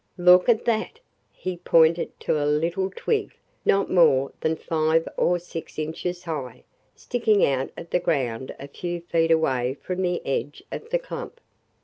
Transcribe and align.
"Look 0.17 0.49
at 0.49 0.65
that!" 0.65 0.99
He 1.31 1.57
pointed 1.57 2.19
to 2.21 2.43
a 2.43 2.47
little 2.49 2.89
twig, 2.89 3.35
not 3.63 3.87
more 3.91 4.31
than 4.41 4.55
five 4.55 5.07
or 5.15 5.37
six 5.37 5.77
inches 5.77 6.23
high, 6.23 6.63
sticking 6.95 7.45
out 7.45 7.69
of 7.77 7.91
the 7.91 7.99
ground 7.99 8.55
a 8.59 8.67
few 8.67 9.01
feet 9.01 9.29
away 9.29 9.75
from 9.79 10.01
the 10.01 10.19
edge 10.25 10.63
of 10.71 10.89
the 10.89 10.97
clump. 10.97 11.39